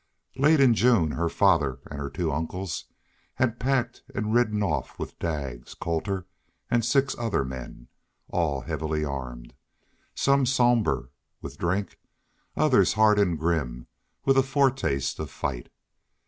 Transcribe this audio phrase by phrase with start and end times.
[0.35, 2.85] Late in June her father and her two uncles
[3.35, 6.25] had packed and ridden off with Daggs, Colter,
[6.71, 7.87] and six other men,
[8.27, 9.53] all heavily armed,
[10.15, 11.99] some somber with drink,
[12.55, 13.85] others hard and grim
[14.25, 15.69] with a foretaste of fight.